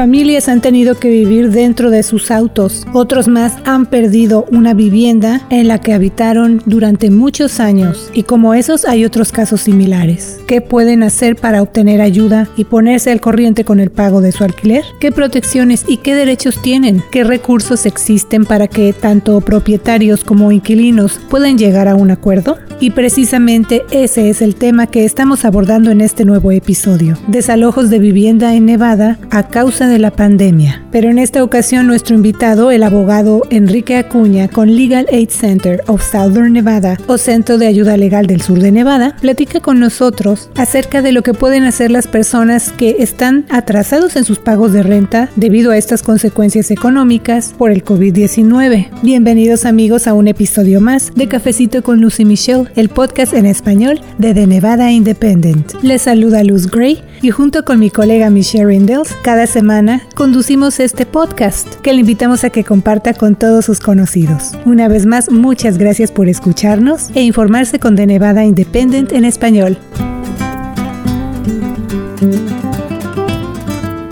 [0.00, 5.42] Familias han tenido que vivir dentro de sus autos, otros más han perdido una vivienda
[5.50, 10.40] en la que habitaron durante muchos años y como esos hay otros casos similares.
[10.46, 14.42] ¿Qué pueden hacer para obtener ayuda y ponerse al corriente con el pago de su
[14.42, 14.84] alquiler?
[15.00, 17.02] ¿Qué protecciones y qué derechos tienen?
[17.12, 22.56] ¿Qué recursos existen para que tanto propietarios como inquilinos puedan llegar a un acuerdo?
[22.80, 27.18] Y precisamente ese es el tema que estamos abordando en este nuevo episodio.
[27.28, 30.82] Desalojos de vivienda en Nevada a causa de la pandemia.
[30.90, 36.02] Pero en esta ocasión nuestro invitado, el abogado Enrique Acuña con Legal Aid Center of
[36.02, 41.02] Southern Nevada o Centro de Ayuda Legal del Sur de Nevada, platica con nosotros acerca
[41.02, 45.28] de lo que pueden hacer las personas que están atrasados en sus pagos de renta
[45.36, 48.88] debido a estas consecuencias económicas por el COVID-19.
[49.02, 54.00] Bienvenidos amigos a un episodio más de Cafecito con Lucy Michelle el podcast en español
[54.18, 55.72] de The Nevada Independent.
[55.82, 59.69] Les saluda Luz Gray y junto con mi colega Michelle Rindels, cada semana
[60.16, 64.52] conducimos este podcast que le invitamos a que comparta con todos sus conocidos.
[64.64, 69.78] Una vez más, muchas gracias por escucharnos e informarse con The Nevada Independent en español.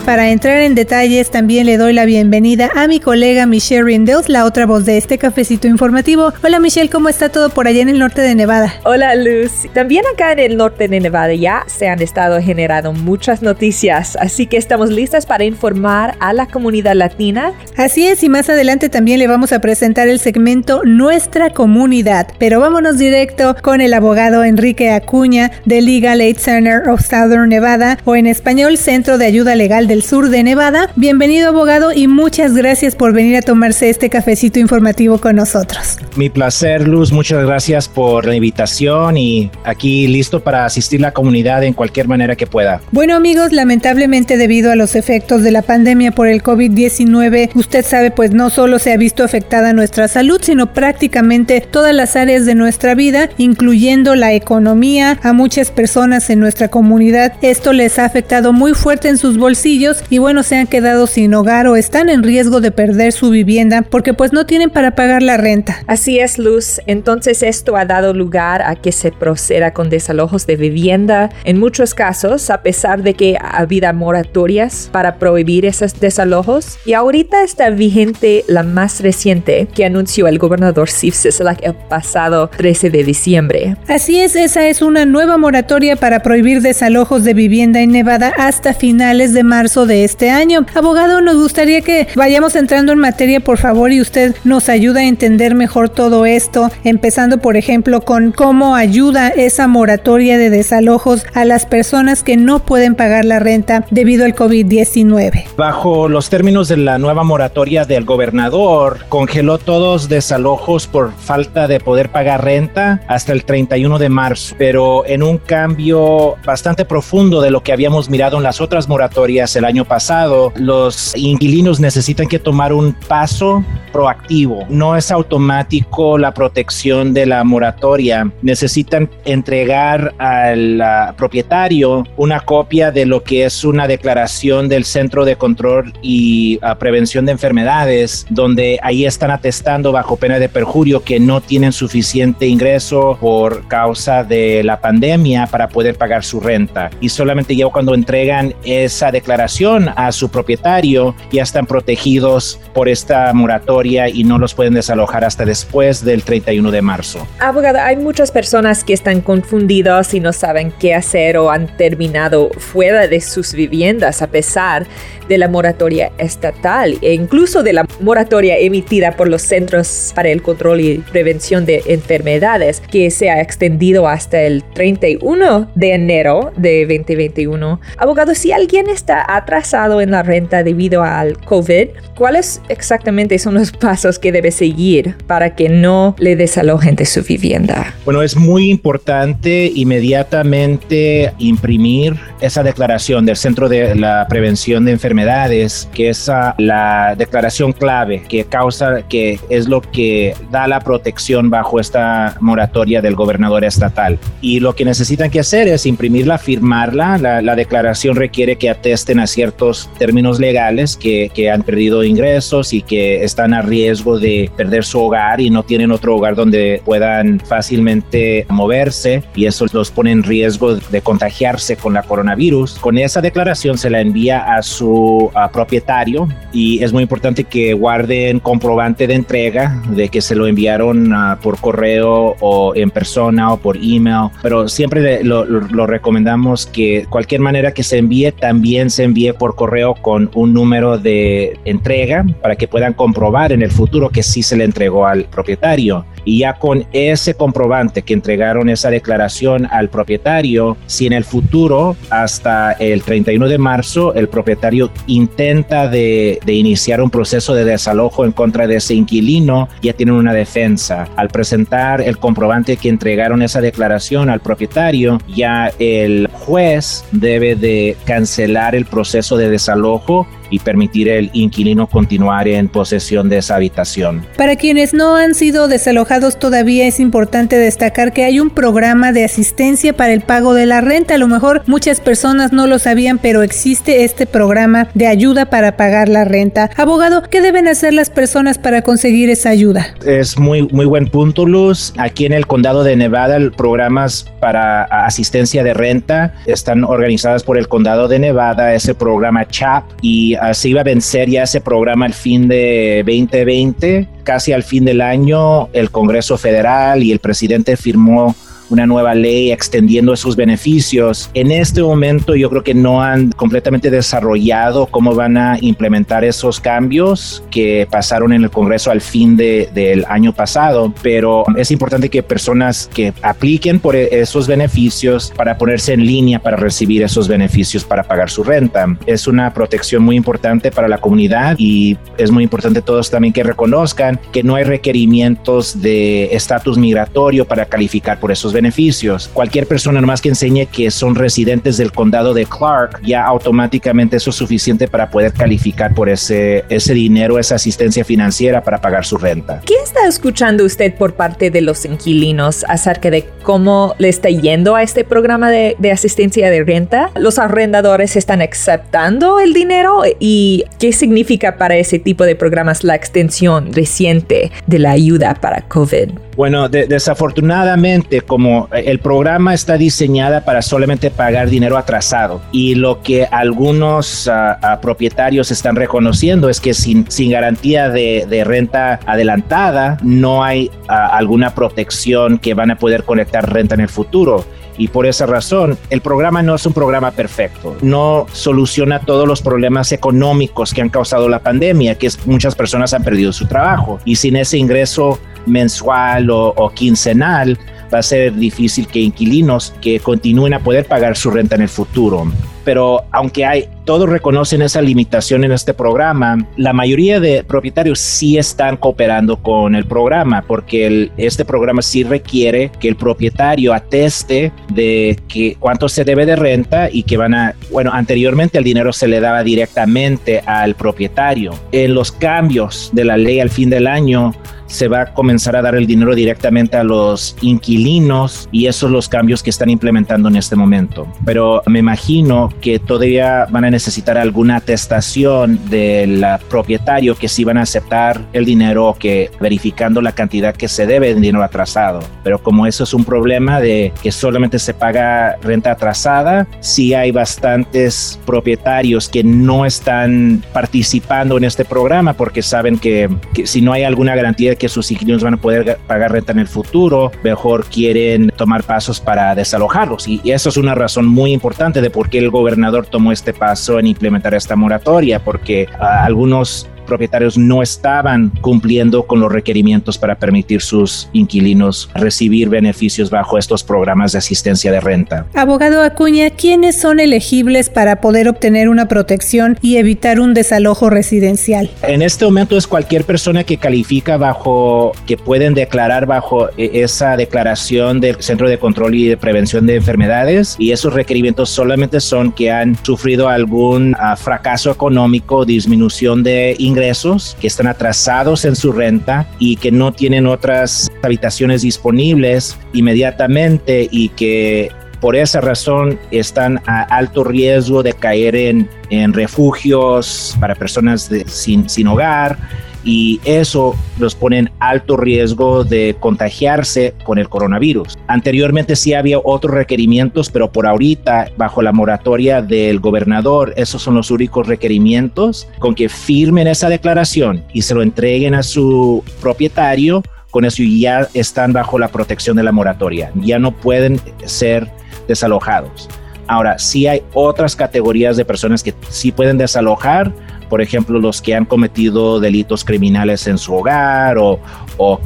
[0.09, 4.43] Para entrar en detalles, también le doy la bienvenida a mi colega Michelle Rindels, la
[4.45, 6.33] otra voz de este cafecito informativo.
[6.43, 8.73] Hola Michelle, ¿cómo está todo por allá en el norte de Nevada?
[8.85, 9.67] Hola Luz.
[9.71, 14.47] También acá en el norte de Nevada ya se han estado generando muchas noticias, así
[14.47, 17.53] que estamos listas para informar a la comunidad latina.
[17.77, 22.29] Así es, y más adelante también le vamos a presentar el segmento Nuestra Comunidad.
[22.39, 27.99] Pero vámonos directo con el abogado Enrique Acuña de Legal Aid Center of Southern Nevada,
[28.05, 30.91] o en español Centro de Ayuda Legal del sur de Nevada.
[30.95, 35.97] Bienvenido abogado y muchas gracias por venir a tomarse este cafecito informativo con nosotros.
[36.15, 41.63] Mi placer Luz, muchas gracias por la invitación y aquí listo para asistir la comunidad
[41.63, 42.81] en cualquier manera que pueda.
[42.91, 48.11] Bueno amigos, lamentablemente debido a los efectos de la pandemia por el COVID-19, usted sabe
[48.11, 52.55] pues no solo se ha visto afectada nuestra salud, sino prácticamente todas las áreas de
[52.55, 57.33] nuestra vida, incluyendo la economía, a muchas personas en nuestra comunidad.
[57.41, 59.78] Esto les ha afectado muy fuerte en sus bolsillos
[60.09, 63.81] y bueno, se han quedado sin hogar o están en riesgo de perder su vivienda
[63.81, 65.83] porque pues no tienen para pagar la renta.
[65.87, 66.81] Así es, Luz.
[66.85, 71.29] Entonces esto ha dado lugar a que se proceda con desalojos de vivienda.
[71.45, 76.77] En muchos casos, a pesar de que ha habido moratorias para prohibir esos desalojos.
[76.85, 82.49] Y ahorita está vigente la más reciente que anunció el gobernador Steve Sisolak el pasado
[82.49, 83.77] 13 de diciembre.
[83.87, 88.73] Así es, esa es una nueva moratoria para prohibir desalojos de vivienda en Nevada hasta
[88.73, 90.65] finales de marzo de este año.
[90.73, 95.05] Abogado, nos gustaría que vayamos entrando en materia, por favor, y usted nos ayuda a
[95.05, 101.45] entender mejor todo esto, empezando, por ejemplo, con cómo ayuda esa moratoria de desalojos a
[101.45, 105.55] las personas que no pueden pagar la renta debido al COVID-19.
[105.55, 111.79] Bajo los términos de la nueva moratoria del gobernador, congeló todos desalojos por falta de
[111.79, 117.51] poder pagar renta hasta el 31 de marzo, pero en un cambio bastante profundo de
[117.51, 122.39] lo que habíamos mirado en las otras moratorias el año pasado, los inquilinos necesitan que
[122.39, 124.65] tomar un paso proactivo.
[124.69, 128.31] No es automático la protección de la moratoria.
[128.41, 130.81] Necesitan entregar al
[131.17, 136.75] propietario una copia de lo que es una declaración del Centro de Control y ah,
[136.75, 142.47] Prevención de Enfermedades, donde ahí están atestando bajo pena de perjurio que no tienen suficiente
[142.47, 146.89] ingreso por causa de la pandemia para poder pagar su renta.
[147.01, 149.48] Y solamente ya cuando entregan esa declaración
[149.95, 155.43] a su propietario, ya están protegidos por esta moratoria y no los pueden desalojar hasta
[155.43, 157.27] después del 31 de marzo.
[157.39, 162.51] Abogado, hay muchas personas que están confundidos y no saben qué hacer o han terminado
[162.57, 164.85] fuera de sus viviendas a pesar
[165.27, 170.41] de la moratoria estatal e incluso de la moratoria emitida por los Centros para el
[170.41, 176.81] Control y Prevención de Enfermedades que se ha extendido hasta el 31 de enero de
[176.85, 177.79] 2021.
[177.97, 183.71] Abogado, si alguien está atrasado en la renta debido al COVID, ¿cuáles exactamente son los
[183.71, 187.93] pasos que debe seguir para que no le desalojen de su vivienda?
[188.05, 195.89] Bueno, es muy importante inmediatamente imprimir esa declaración del Centro de la Prevención de Enfermedades
[195.93, 201.79] que es la declaración clave que causa, que es lo que da la protección bajo
[201.79, 204.19] esta moratoria del gobernador estatal.
[204.41, 207.17] Y lo que necesitan que hacer es imprimirla, firmarla.
[207.17, 212.73] La, la declaración requiere que atesten a ciertos términos legales que, que han perdido ingresos
[212.73, 216.81] y que están a riesgo de perder su hogar y no tienen otro hogar donde
[216.85, 222.79] puedan fácilmente moverse y eso los pone en riesgo de contagiarse con la coronavirus.
[222.79, 228.39] Con esa declaración se la envía a su propietario y es muy importante que guarden
[228.39, 233.57] comprobante de entrega de que se lo enviaron uh, por correo o en persona o
[233.57, 239.03] por email, pero siempre lo, lo, recomendamos que cualquier manera que se envíe también se
[239.03, 244.09] envíe por correo con un número de entrega para que puedan comprobar en el futuro
[244.09, 246.05] que sí se le entregó al propietario.
[246.25, 251.95] Y ya con ese comprobante que entregaron esa declaración al propietario, si en el futuro,
[252.09, 258.31] hasta el 31 de marzo, el propietario intenta de, iniciar un proceso de desalojo en
[258.31, 261.07] contra de ese inquilino, ya tienen una defensa.
[261.15, 267.95] Al presentar el comprobante que entregaron esa declaración al propietario, ya el juez debe de
[268.05, 274.25] cancelar el proceso de desalojo y permitir el inquilino continuar en posesión de esa habitación.
[274.37, 279.23] Para quienes no han sido desalojados todavía es importante destacar que hay un programa de
[279.23, 281.15] asistencia para el pago de la renta.
[281.15, 285.77] A lo mejor muchas personas no lo sabían, pero existe este programa de ayuda para
[285.77, 286.69] pagar la renta.
[286.77, 289.87] Abogado, ¿qué deben hacer las personas para conseguir esa ayuda?
[290.05, 291.93] Es muy, muy buen punto, Luz.
[291.97, 297.67] Aquí en el condado de Nevada, programas para asistencia de renta están organizadas por el
[297.67, 302.13] condado de Nevada, ese programa CHAP, y se iba a vencer ya ese programa al
[302.13, 304.07] fin de 2020.
[304.23, 308.35] Casi al fin del año, el Congreso Federal y el presidente firmó
[308.69, 311.29] una nueva ley extendiendo esos beneficios.
[311.33, 316.59] En este momento yo creo que no han completamente desarrollado cómo van a implementar esos
[316.59, 322.09] cambios que pasaron en el Congreso al fin de, del año pasado, pero es importante
[322.09, 327.83] que personas que apliquen por esos beneficios para ponerse en línea para recibir esos beneficios
[327.83, 328.85] para pagar su renta.
[329.05, 333.43] Es una protección muy importante para la comunidad y es muy importante todos también que
[333.43, 339.29] reconozcan que no hay requerimientos de estatus migratorio para calificar por esos beneficios beneficios.
[339.33, 344.31] Cualquier persona nomás que enseñe que son residentes del condado de Clark, ya automáticamente eso
[344.31, 349.17] es suficiente para poder calificar por ese, ese dinero, esa asistencia financiera para pagar su
[349.17, 349.61] renta.
[349.65, 354.75] ¿Qué está escuchando usted por parte de los inquilinos acerca de cómo le está yendo
[354.75, 357.11] a este programa de, de asistencia de renta?
[357.15, 360.03] ¿Los arrendadores están aceptando el dinero?
[360.19, 365.61] ¿Y qué significa para ese tipo de programas la extensión reciente de la ayuda para
[365.61, 366.09] COVID?
[366.39, 373.25] Bueno, desafortunadamente, como el programa está diseñada para solamente pagar dinero atrasado y lo que
[373.25, 381.07] algunos ah, propietarios están reconociendo es que sin, garantía de, renta adelantada no hay ah,
[381.07, 384.45] alguna protección que van a poder conectar renta en el futuro.
[384.77, 389.41] Y por esa razón el programa no es un programa perfecto, no soluciona todos los
[389.41, 393.99] problemas económicos que han causado la pandemia, que es, muchas personas han perdido su trabajo.
[394.05, 397.57] Y sin ese ingreso mensual o, quincenal,
[397.93, 401.69] va a ser difícil que inquilinos que continúen a poder pagar su renta en el
[401.69, 402.31] futuro.
[402.63, 408.37] Pero aunque hay, todos reconocen esa limitación en este programa, la mayoría de propietarios sí
[408.37, 415.17] están cooperando con el programa porque este programa sí requiere que el propietario ateste de
[415.27, 419.07] que cuánto se debe de renta y que van a, bueno, anteriormente el dinero se
[419.07, 421.53] le daba directamente al propietario.
[421.71, 424.33] En los cambios de la ley al fin del año,
[424.69, 428.93] se va a comenzar a dar el dinero directamente a los inquilinos y esos son
[428.93, 431.05] los cambios que están implementando en este momento.
[431.25, 437.57] Pero me imagino que todavía van a necesitar alguna atestación del propietario que sí van
[437.57, 441.99] a aceptar el dinero que verificando la cantidad que se debe de dinero atrasado.
[442.23, 447.11] Pero como eso es un problema de que solamente se paga renta atrasada, sí hay
[447.11, 453.73] bastantes propietarios que no están participando en este programa porque saben que, que si no
[453.73, 457.65] hay alguna garantía que sus inquilinos van a poder pagar renta en el futuro, mejor
[457.65, 460.07] quieren tomar pasos para desalojarlos.
[460.07, 463.79] Y, eso es una razón muy importante de por qué el gobernador tomó este paso
[463.79, 470.15] en implementar esta moratoria, porque ah, algunos propietarios no estaban cumpliendo con los requerimientos para
[470.15, 475.27] permitir sus inquilinos recibir beneficios bajo estos programas de asistencia de renta.
[475.35, 481.69] Abogado Acuña, ¿quiénes son elegibles para poder obtener una protección y evitar un desalojo residencial?
[481.83, 487.15] En este momento es cualquier persona que califica bajo, que pueden declarar bajo e, esa
[487.15, 492.31] declaración del Centro de Control y de Prevención de Enfermedades y esos requerimientos solamente son
[492.31, 498.55] que han sufrido algún ah, fracaso económico, disminución de ingresos ingresos, que están atrasados en
[498.55, 504.71] su renta y que no tienen otras habitaciones disponibles inmediatamente y que
[505.01, 511.69] por esa razón están a alto riesgo de caer en, en refugios para personas sin,
[511.69, 512.37] sin hogar
[512.83, 517.97] y eso los pone en alto riesgo de contagiarse con el coronavirus.
[518.07, 523.95] Anteriormente sí había otros requerimientos, pero por ahorita, bajo la moratoria del gobernador, esos son
[523.95, 530.03] los únicos requerimientos con que firmen esa declaración y se lo entreguen a su propietario.
[530.31, 533.11] Con eso ya están bajo la protección de la moratoria.
[533.15, 534.69] Ya no pueden ser
[535.07, 535.89] desalojados.
[536.27, 540.13] Ahora, sí hay otras categorías de personas que sí pueden desalojar,
[540.49, 544.39] por ejemplo, los que han cometido delitos criminales en su hogar o,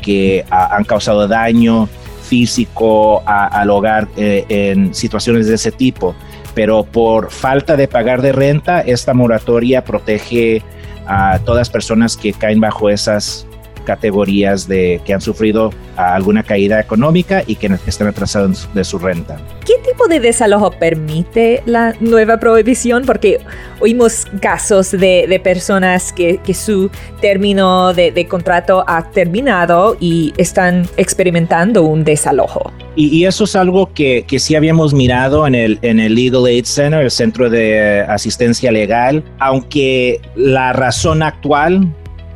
[0.01, 1.89] que han causado daño
[2.23, 6.15] físico al hogar eh, en situaciones de ese tipo.
[6.53, 10.63] Pero por falta de pagar de renta, esta moratoria protege
[11.05, 13.45] a todas personas que caen bajo esas
[13.83, 19.37] categorías de que han sufrido alguna caída económica y que están atrasados de su renta.
[19.65, 23.03] ¿Qué tipo de desalojo permite la nueva prohibición?
[23.05, 23.39] Porque
[23.79, 26.89] oímos casos de, de personas que, que, su
[27.21, 32.71] término de, de, contrato ha terminado y están experimentando un desalojo.
[32.95, 36.45] Y, y eso es algo que, que, sí habíamos mirado en el, en el Legal
[36.45, 41.93] Aid Center, el Centro de Asistencia Legal, aunque la razón actual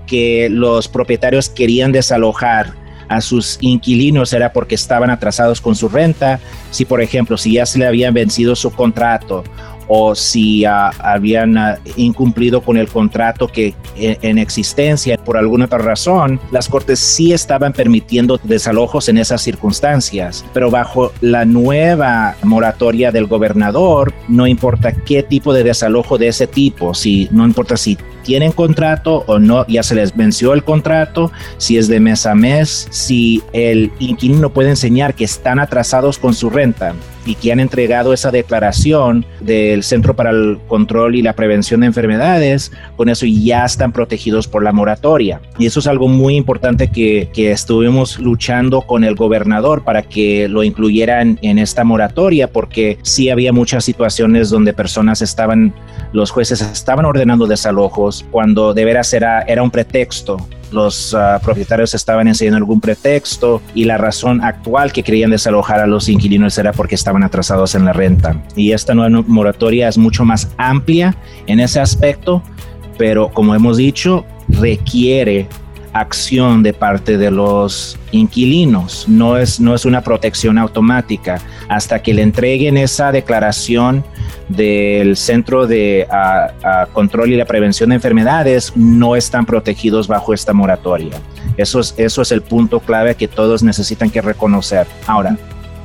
[0.07, 2.73] que los propietarios querían desalojar
[3.09, 6.39] a sus inquilinos era porque estaban atrasados con su renta,
[6.71, 9.43] si por ejemplo, si ya se le habían vencido su contrato
[9.87, 15.65] o si ah, habían ah, incumplido con el contrato que e, en, existencia por alguna
[15.65, 22.35] otra razón, las cortes sí estaban permitiendo desalojos en esas circunstancias, pero bajo la nueva
[22.43, 27.77] moratoria del gobernador, no importa qué tipo de desalojo de ese tipo, si no importa
[27.77, 32.25] si tienen contrato o no, ya se les venció el contrato, si es de mes
[32.25, 36.93] a mes, si el inquilino puede enseñar que están atrasados con su renta
[37.27, 41.87] y que han entregado esa declaración del Centro para el Control y la Prevención de
[41.87, 45.41] Enfermedades, con eso ya están protegidos por la moratoria.
[45.59, 50.47] Y eso es algo muy importante que, que estuvimos luchando con el gobernador para que
[50.47, 55.73] lo incluyeran en esta moratoria, porque sí había muchas situaciones donde personas estaban,
[56.13, 60.47] los jueces estaban ordenando desalojos, cuando de veras era, era un pretexto.
[60.71, 65.87] Los ah, propietarios estaban enseñando algún pretexto y la razón actual que querían desalojar a
[65.87, 68.41] los inquilinos era porque estaban atrasados en la renta.
[68.55, 72.43] Y esta nueva moratoria es mucho más amplia en ese aspecto,
[72.97, 75.47] pero como hemos dicho, requiere
[75.99, 81.41] acción de parte de los inquilinos, no es, no es una protección automática.
[81.69, 84.03] Hasta que le entreguen esa declaración
[84.49, 86.07] del Centro de
[86.93, 91.13] Control y la Prevención de Enfermedades, no están protegidos bajo esta moratoria.
[91.57, 94.87] Eso es, eso es el punto clave que todos necesitan que reconocer.
[95.05, 95.37] Ahora,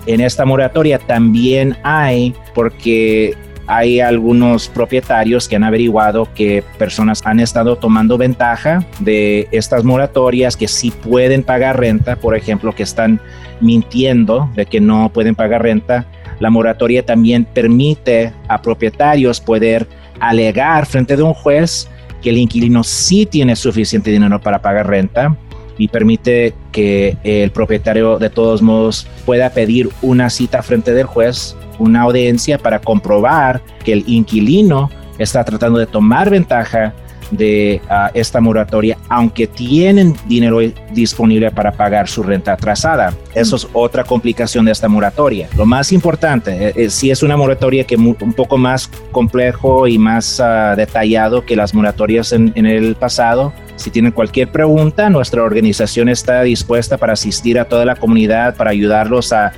[0.07, 7.41] en esta moratoria también hay, porque hay algunos propietarios que han averiguado que personas han
[7.41, 13.21] estado tomando ventaja de estas moratorias que sí pueden pagar renta, por ejemplo, que están
[13.61, 16.07] mintiendo de que no pueden pagar renta.
[16.41, 19.87] La moratoria también permite a propietarios poder
[20.19, 21.89] alegar frente de un juez
[22.21, 25.37] que el inquilino sí tiene suficiente dinero para pagar renta
[25.79, 31.57] y permite que el propietario de todos modos pueda pedir una cita frente del juez
[31.79, 36.95] una audiencia para comprobar que el inquilino está tratando de tomar ventaja
[37.33, 40.59] de ah, esta moratoria, aunque tienen dinero
[40.93, 43.15] disponible para pagar su renta atrasada.
[43.35, 45.49] Eso es otra complicación de esta moratoria.
[45.57, 49.87] Lo más importante, eh, eh, si es una moratoria que es un poco más complejo
[49.89, 55.43] y más ah, detallado que las moratorias en, el pasado, si tienen cualquier pregunta, nuestra
[55.43, 59.53] organización está dispuesta para asistir a toda la comunidad, para ayudarlos a,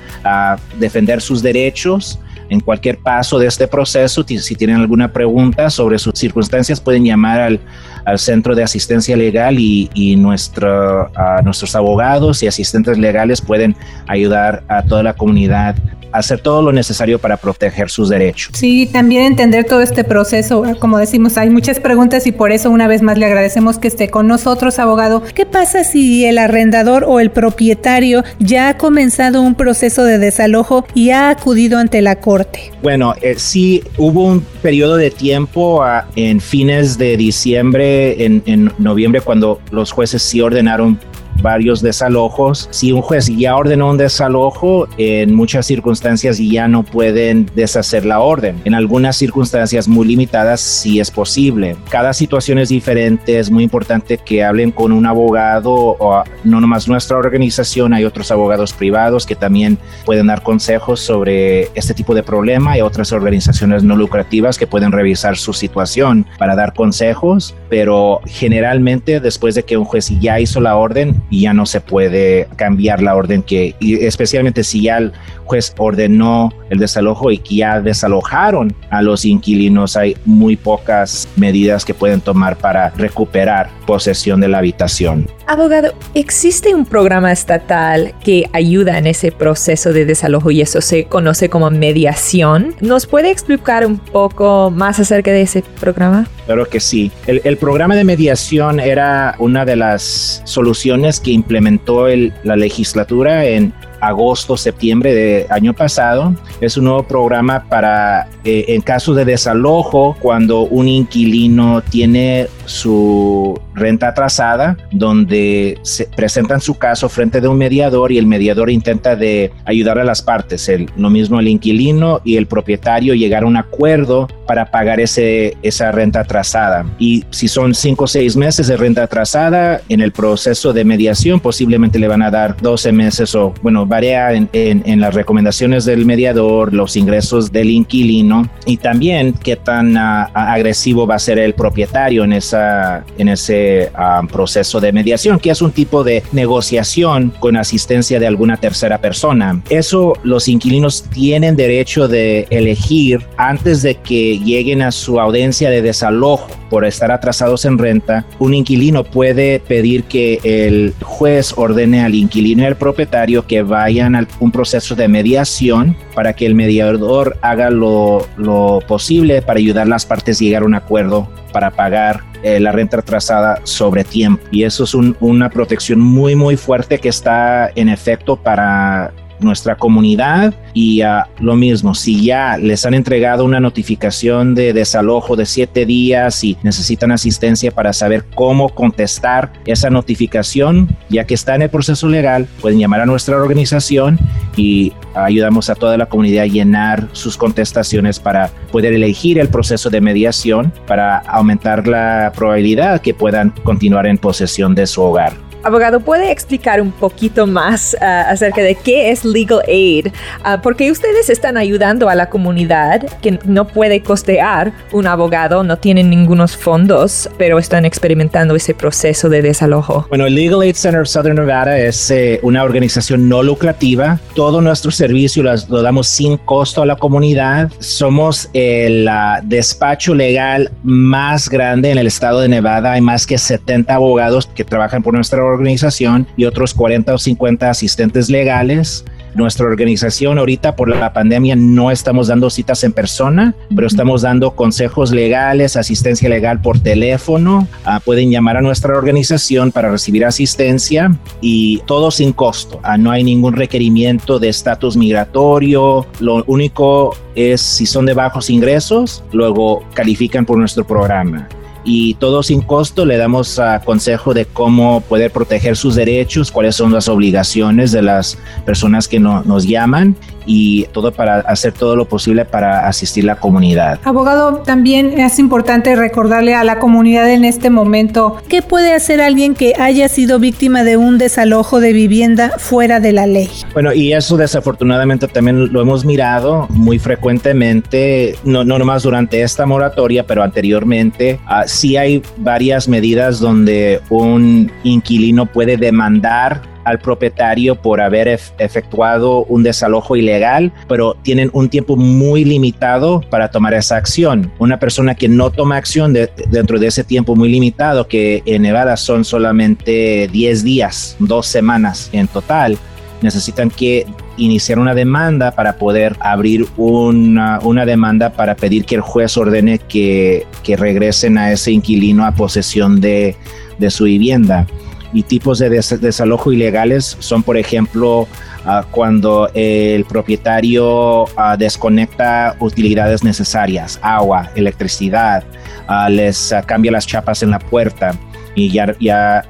[0.79, 2.19] defender sus derechos
[2.49, 4.23] en cualquier paso de este proceso.
[4.23, 7.59] Si tienen alguna pregunta sobre sus circunstancias, pueden llamar al,
[8.05, 13.75] al Centro de Asistencia Legal y, y nuestro, a nuestros abogados y asistentes legales pueden
[14.07, 15.75] ayudar a toda la comunidad
[16.17, 18.51] hacer todo lo necesario para proteger sus derechos.
[18.53, 20.63] Sí, también entender todo este proceso.
[20.79, 24.09] Como decimos, hay muchas preguntas y por eso una vez más le agradecemos que esté
[24.09, 25.23] con nosotros, abogado.
[25.33, 30.85] ¿Qué pasa si el arrendador o el propietario ya ha comenzado un proceso de desalojo
[30.93, 32.71] y ha acudido ante la corte?
[32.81, 38.71] Bueno, eh, sí hubo un periodo de tiempo ah, en fines de diciembre, en, en
[38.77, 40.99] noviembre, cuando los jueces sí ordenaron
[41.45, 42.67] varios desalojos.
[42.71, 48.19] Si un juez ya ordenó un desalojo, en muchas circunstancias ya no pueden deshacer la
[48.19, 48.59] orden.
[48.65, 51.77] En algunas circunstancias muy limitadas sí es posible.
[51.89, 56.87] Cada situación es diferente, es muy importante que hablen con un abogado o no nomás
[56.87, 62.23] nuestra organización, hay otros abogados privados que también pueden dar consejos sobre este tipo de
[62.23, 68.21] problema y otras organizaciones no lucrativas que pueden revisar su situación para dar consejos, pero
[68.25, 73.01] generalmente después de que un juez ya hizo la orden, ya no se puede cambiar
[73.01, 75.13] la orden que, especialmente si ya el
[75.45, 81.85] juez ordenó el desalojo y que ya desalojaron a los inquilinos, hay muy pocas medidas
[81.85, 85.27] que pueden tomar para recuperar posesión de la habitación.
[85.47, 91.05] Abogado, ¿existe un programa estatal que ayuda en ese proceso de desalojo y eso se
[91.05, 92.75] conoce como mediación?
[92.81, 96.27] ¿Nos puede explicar un poco más acerca de ese programa?
[96.45, 97.11] Claro que sí.
[97.25, 103.45] El, el programa de mediación era una de las soluciones que implementó el, la legislatura
[103.45, 106.33] en agosto, septiembre de año pasado.
[106.61, 113.59] Es un nuevo programa para, eh, en caso de desalojo, cuando un inquilino tiene su
[113.73, 119.15] renta atrasada, donde se presentan su caso frente de un mediador y el mediador intenta
[119.15, 123.47] de ayudar a las partes, el, lo mismo el inquilino y el propietario llegar a
[123.47, 126.85] un acuerdo para pagar ese, esa renta atrasada.
[126.99, 131.39] Y si son cinco o seis meses de renta atrasada, en el proceso de mediación
[131.39, 136.05] posiblemente le van a dar 12 meses o, bueno, varía en, en, las recomendaciones del
[136.05, 141.53] mediador, los ingresos del inquilino y también qué tan uh, agresivo va a ser el
[141.53, 147.33] propietario en, esa, en ese uh, proceso de mediación, que es un tipo de negociación
[147.39, 149.61] con asistencia de alguna tercera persona.
[149.69, 155.81] Eso los inquilinos tienen derecho de elegir antes de que lleguen a su audiencia de
[155.81, 158.25] desalojo por estar atrasados en renta.
[158.39, 164.15] Un inquilino puede pedir que el juez ordene al inquilino y al propietario que vayan
[164.15, 169.83] a un proceso de mediación para que el mediador haga lo, lo posible para ayudar
[169.83, 174.03] a las partes a llegar a un acuerdo para pagar eh, la renta atrasada sobre
[174.03, 174.43] tiempo.
[174.51, 179.75] Y eso es un, una protección muy, muy fuerte que está en efecto para nuestra
[179.75, 181.01] comunidad y
[181.39, 186.57] lo mismo, si ya les han entregado una notificación de desalojo de siete días y
[186.63, 192.47] necesitan asistencia para saber cómo contestar esa notificación, ya que está en el proceso legal,
[192.61, 194.19] pueden llamar a nuestra organización
[194.57, 199.89] y ayudamos a toda la comunidad a llenar sus contestaciones para poder elegir el proceso
[199.89, 205.44] de mediación para aumentar la probabilidad que puedan continuar en posesión de su hogar.
[205.65, 210.09] Abogado, ¿puede explicar un poquito más uh, acerca de qué es Legal Aid?
[210.41, 215.77] Uh, porque ustedes están ayudando a la comunidad que no puede costear un abogado, no
[215.77, 220.05] tienen ningunos fondos, pero están experimentando ese proceso de desalojo.
[220.09, 224.19] Bueno, el Legal Aid Center of Southern Nevada es eh, una organización no lucrativa.
[224.35, 227.71] Todo nuestro servicio lo, damos sin costo a la comunidad.
[227.79, 232.91] Somos el uh, despacho legal más grande en el estado de Nevada.
[232.91, 237.17] Hay más que 70 abogados que trabajan por nuestra organización organización y otros 40 o
[237.17, 239.05] 50 asistentes legales.
[239.35, 244.51] Nuestra organización ahorita por la pandemia no estamos dando citas en persona, pero estamos dando
[244.55, 247.67] consejos legales, asistencia legal por teléfono.
[247.85, 252.79] Uh, pueden llamar a nuestra organización para recibir asistencia y todo sin costo.
[252.85, 256.07] Uh, no hay ningún requerimiento de estatus migratorio.
[256.21, 261.49] Lo único es si son de bajos ingresos, luego califican por nuestro programa
[261.85, 266.75] y todo sin costo le damos a consejo de cómo poder proteger sus derechos, cuáles
[266.75, 271.95] son las obligaciones de las personas que no, nos llaman y todo para hacer todo
[271.95, 273.99] lo posible para asistir a la comunidad.
[274.03, 279.55] Abogado, también es importante recordarle a la comunidad en este momento qué puede hacer alguien
[279.55, 283.49] que haya sido víctima de un desalojo de vivienda fuera de la ley.
[283.73, 289.65] Bueno, y eso desafortunadamente también lo hemos mirado muy frecuentemente, no, no nomás durante esta
[289.65, 291.39] moratoria, pero anteriormente.
[291.45, 299.43] Uh, sí hay varias medidas donde un inquilino puede demandar al propietario por haber efectuado
[299.45, 304.51] un desalojo ilegal, pero tienen un tiempo muy limitado para tomar esa acción.
[304.59, 308.61] Una persona que no toma acción de, dentro de ese tiempo muy limitado, que en
[308.61, 312.77] Nevada son solamente 10 días, dos semanas en total,
[313.21, 314.05] necesitan que
[314.37, 319.79] iniciar una demanda para poder abrir una, una demanda para pedir que el juez ordene
[319.79, 323.35] que, que regresen a ese inquilino a posesión de,
[323.79, 324.67] de su vivienda
[325.15, 328.27] y tipos de des desalojo ilegales son, por ejemplo,
[328.65, 335.45] uh, cuando el propietario uh, desconecta utilidades necesarias, agua, electricidad,
[335.87, 338.11] uh, les cambia las chapas en la puerta,
[338.55, 339.43] y ya, ya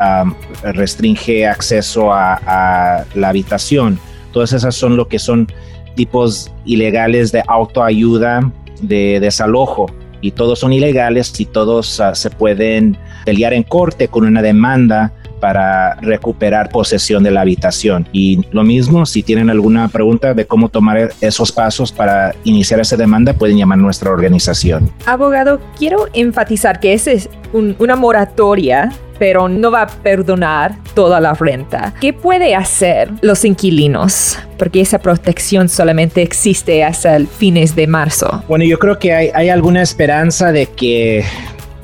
[0.64, 4.00] restringe acceso a, la habitación.
[4.32, 5.48] Todas esas son lo que son
[5.96, 8.52] tipos ilegales de autoayuda,
[8.82, 9.88] de desalojo,
[10.22, 15.14] y todos son ilegales y todos ah, se pueden pelear en corte con una demanda
[15.46, 18.10] para recuperar posesión de la habitación.
[18.12, 22.98] Y lo mismo, si tienen alguna pregunta de cómo tomar esos pasos para iniciar esa
[22.98, 24.90] demanda, pueden llamar a nuestra organización.
[25.06, 31.34] Abogado, quiero enfatizar que esa es una moratoria pero no va a perdonar toda la
[31.36, 31.94] renta.
[32.02, 34.38] ¿Qué puede hacer los inquilinos?
[34.58, 38.44] Porque esa protección solamente existe hasta el fines de marzo.
[38.50, 41.24] Bueno, yo creo que hay, hay alguna esperanza de que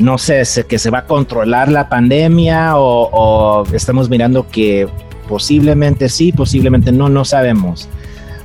[0.02, 4.88] no sé, que se va a controlar la pandemia o, estamos mirando que
[5.28, 7.88] posiblemente sí, posiblemente no, no sabemos.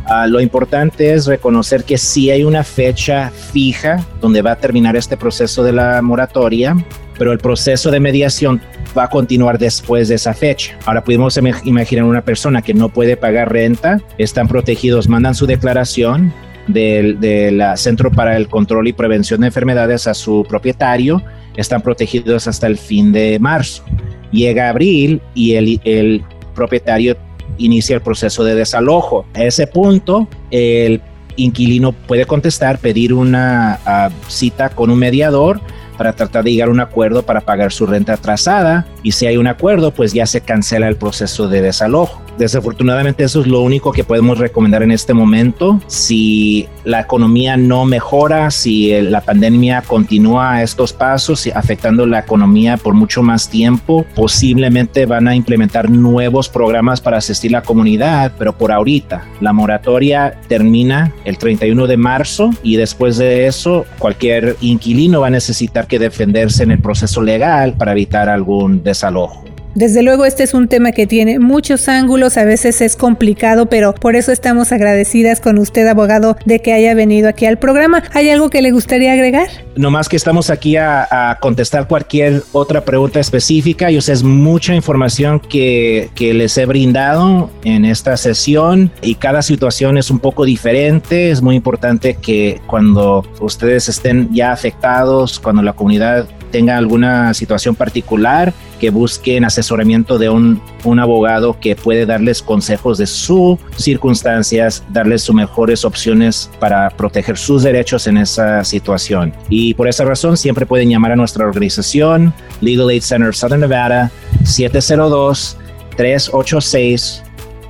[0.08, 4.94] Ah, lo importante es reconocer que sí hay una fecha fija donde va a terminar
[4.94, 6.76] este proceso de la moratoria,
[7.18, 8.60] pero el proceso de mediación
[8.96, 10.78] va a continuar después de esa fecha.
[10.84, 16.32] Ahora pudimos imaginar una persona que no puede pagar renta, están protegidos, mandan su declaración,
[16.66, 21.22] del, del, Centro para el Control y Prevención de Enfermedades a su propietario
[21.56, 23.84] están protegidos hasta el fin de marzo.
[24.32, 27.16] Llega abril y el, el propietario
[27.58, 29.24] inicia el proceso de desalojo.
[29.34, 31.00] A ese punto, el
[31.36, 35.60] inquilino puede contestar, pedir una ah, cita con un mediador
[35.96, 39.36] para tratar de llegar a un acuerdo para pagar su renta atrasada y si hay
[39.36, 42.20] un acuerdo pues ya se cancela el proceso de desalojo.
[42.38, 45.80] Desafortunadamente eso es lo único que podemos recomendar en este momento.
[45.86, 52.76] Si la economía no mejora, si la pandemia continúa a estos pasos, afectando la economía
[52.76, 58.32] por mucho más tiempo, posiblemente van a implementar nuevos programas para asistir a la comunidad,
[58.38, 64.56] pero por ahorita la moratoria termina el 31 de marzo y después de eso cualquier
[64.60, 69.45] inquilino va a necesitar que defenderse en el proceso legal para evitar algún desalojo.
[69.76, 73.94] Desde luego este es un tema que tiene muchos ángulos, a veces es complicado, pero
[73.94, 78.02] por eso estamos agradecidas con usted, abogado, de que haya venido aquí al programa.
[78.14, 79.48] ¿Hay algo que le gustaría agregar?
[79.76, 83.90] No más que estamos aquí a, contestar cualquier otra pregunta específica.
[83.90, 89.42] Yo sé es mucha información que, que les he brindado en esta sesión y cada
[89.42, 91.30] situación es un poco diferente.
[91.30, 97.74] Es muy importante que cuando ustedes estén ya afectados, cuando la comunidad tenga alguna situación
[97.74, 104.84] particular, que busquen asesoramiento de un, un abogado que puede darles consejos de sus circunstancias,
[104.90, 109.32] darles sus mejores opciones para proteger sus derechos en esa situación.
[109.48, 114.10] Y por esa razón siempre pueden llamar a nuestra organización, Legal Aid Center Southern Nevada,
[114.44, 115.56] 702
[115.96, 117.22] 386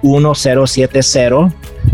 [0.03, 1.03] 1070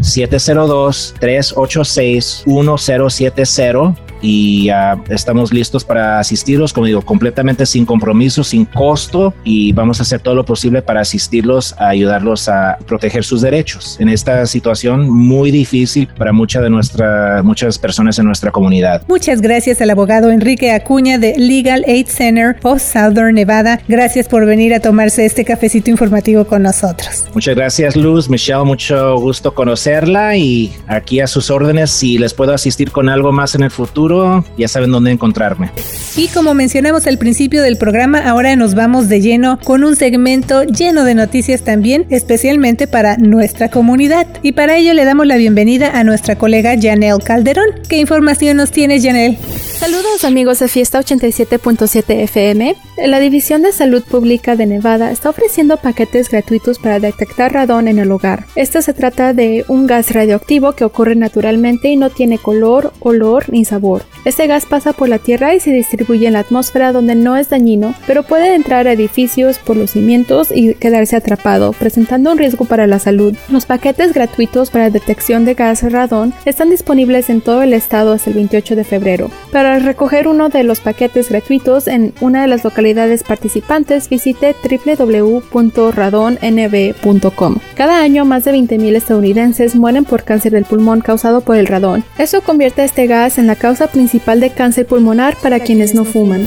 [0.01, 4.71] 702 386 1070 y
[5.11, 10.21] estamos listos para asistirlos, como digo, completamente sin compromiso, sin costo y vamos a hacer
[10.21, 15.51] todo lo posible para asistirlos, a ayudarlos a proteger sus derechos en esta situación muy
[15.51, 19.03] difícil para muchas de nuestra, muchas personas en nuestra comunidad.
[19.09, 23.81] Muchas gracias al abogado Enrique Acuña de Legal Aid Center of Southern Nevada.
[23.89, 27.27] Gracias por venir a tomarse este cafecito informativo con nosotros.
[27.35, 32.55] Muchas gracias Luz, Michelle, mucho gusto conocerla y aquí a sus órdenes si les puedo
[32.55, 34.12] asistir con algo más en el futuro
[34.57, 35.71] ya saben dónde encontrarme.
[36.17, 40.65] Y como mencionamos al principio del programa, ahora nos vamos de lleno con un segmento
[40.65, 44.27] lleno de noticias también, especialmente para nuestra comunidad.
[44.43, 47.67] Y para ello le damos la bienvenida a nuestra colega Janelle Calderón.
[47.89, 49.39] ¿Qué información nos tiene Janelle?
[49.79, 52.77] Saludos amigos de Fiesta 87.7 FM.
[52.97, 57.99] La División de Salud Pública de Nevada está ofreciendo paquetes gratuitos para detectar radón en
[57.99, 58.45] el hogar.
[58.55, 63.49] Esto se trata de un gas radioactivo que ocurre naturalmente y no tiene color, olor
[63.49, 64.03] ni sabor.
[64.25, 67.49] Este gas pasa por la tierra y se distribuye en la atmósfera donde no es
[67.49, 72.65] dañino, pero puede entrar a edificios por los cimientos y quedarse atrapado, presentando un riesgo
[72.65, 73.37] para la salud.
[73.49, 78.31] Los paquetes gratuitos para detección de gas radón están disponibles en todo el estado hasta
[78.31, 79.29] el 28 de febrero.
[79.51, 87.57] Para recoger uno de los paquetes gratuitos en una de las localidades participantes, visite www.radonnb.com.
[87.75, 92.05] Cada año más de 20.000 estadounidenses mueren por cáncer del pulmón causado por el radón.
[92.19, 96.05] Eso convierte a este gas en la causa principal de cáncer pulmonar para quienes no
[96.05, 96.47] fuman.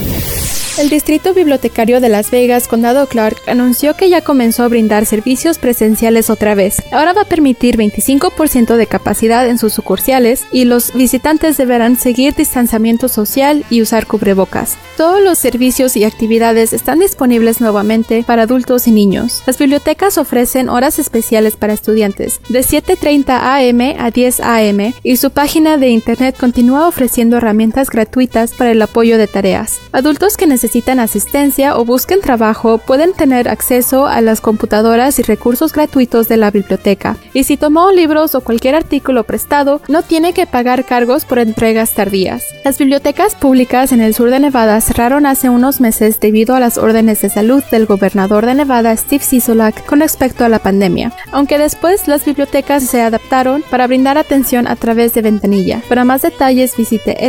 [0.77, 5.57] El Distrito Bibliotecario de Las Vegas, Condado Clark, anunció que ya comenzó a brindar servicios
[5.57, 6.83] presenciales otra vez.
[6.91, 12.35] Ahora va a permitir 25% de capacidad en sus sucursales y los visitantes deberán seguir
[12.35, 14.75] distanciamiento social y usar cubrebocas.
[14.97, 19.43] Todos los servicios y actividades están disponibles nuevamente para adultos y niños.
[19.47, 25.31] Las bibliotecas ofrecen horas especiales para estudiantes de 7.30 am a 10 am y su
[25.31, 29.79] página de internet continúa ofreciendo herramientas gratuitas para el apoyo de tareas.
[29.93, 35.21] Adultos que necesitan necesitan asistencia o busquen trabajo pueden tener acceso a las computadoras y
[35.21, 37.17] recursos gratuitos de la biblioteca.
[37.33, 41.93] Y si tomó libros o cualquier artículo prestado, no tiene que pagar cargos por entregas
[41.93, 42.45] tardías.
[42.63, 46.79] Las bibliotecas públicas en el sur de Nevada cerraron hace unos meses debido a las
[46.79, 51.59] órdenes de salud del gobernador de Nevada, Steve Sisolak, con respecto a la pandemia, aunque
[51.59, 55.83] después las bibliotecas se adaptaron para brindar atención a través de ventanilla.
[55.87, 57.23] Para más detalles visite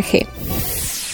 [0.00, 0.39] BG.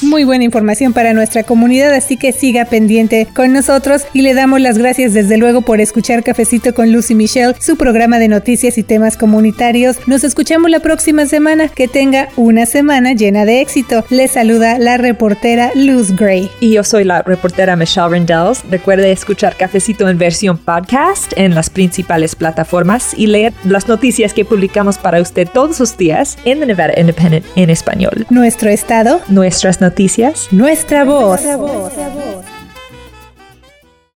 [0.03, 4.61] Muy buena información para nuestra comunidad, así que siga pendiente con nosotros y le damos
[4.61, 8.83] las gracias desde luego por escuchar Cafecito con Lucy Michelle, su programa de noticias y
[8.83, 9.97] temas comunitarios.
[10.07, 11.69] Nos escuchamos la próxima semana.
[11.69, 14.05] Que tenga una semana llena de éxito.
[14.11, 16.51] Le saluda la reportera Luz Gray.
[16.61, 18.63] Y yo soy la reportera Michelle Rendells.
[18.71, 24.45] Recuerde escuchar Cafecito en versión podcast en las principales plataformas y leer las noticias que
[24.45, 28.27] publicamos para usted todos los días en The Nevada Independent en español.
[28.31, 31.41] Nuestro estado, nuestras noticias, noticias, nuestra voz.
[31.41, 31.71] Nuestra voz.
[31.71, 32.56] Nuestra voz.